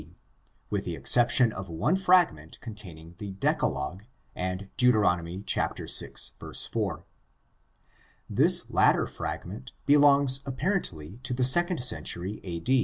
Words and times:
D., 0.01 0.15
with 0.71 0.83
the 0.85 0.95
exception 0.95 1.53
of 1.53 1.69
one 1.69 1.95
fragment 1.95 2.59
containing 2.59 3.13
the 3.19 3.33
Decalogue 3.33 4.05
and 4.33 4.71
Deut. 4.75 4.95
6:4. 4.95 7.03
This 8.27 8.71
latter 8.71 9.05
fragment 9.05 9.73
belongs 9.85 10.39
apparently 10.43 11.17
to 11.21 11.35
the 11.35 11.43
second 11.43 11.83
century 11.83 12.41
a. 12.43 12.63